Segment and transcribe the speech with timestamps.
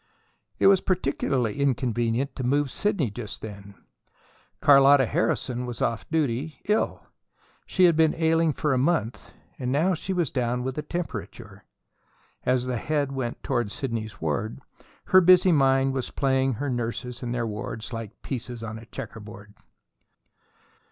[0.57, 3.75] It was particularly inconvenient to move Sidney just then.
[4.59, 7.05] Carlotta Harrison was off duty, ill.
[7.67, 11.65] She had been ailing for a month, and now she was down with a temperature.
[12.47, 14.59] As the Head went toward Sidney's ward,
[15.13, 19.53] her busy mind was playing her nurses in their wards like pieces on a checkerboard.